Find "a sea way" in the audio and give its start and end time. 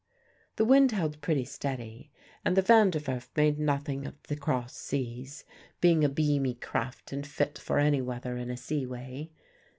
8.49-9.31